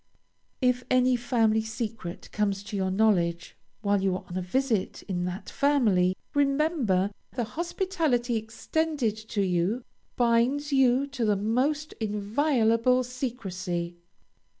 If 0.63 0.83
any 0.89 1.15
family 1.15 1.61
secret 1.61 2.31
comes 2.31 2.63
to 2.63 2.75
your 2.75 2.89
knowledge 2.89 3.55
while 3.83 4.01
you 4.01 4.15
are 4.15 4.23
on 4.27 4.35
a 4.35 4.41
visit 4.41 5.03
in 5.03 5.25
that 5.25 5.47
family, 5.47 6.17
remember 6.33 7.11
the 7.33 7.43
hospitality 7.43 8.35
extended 8.35 9.15
to 9.15 9.43
you 9.43 9.83
binds 10.15 10.73
you 10.73 11.05
to 11.05 11.23
the 11.23 11.37
most 11.37 11.93
inviolable 12.01 13.03
secrecy. 13.03 13.97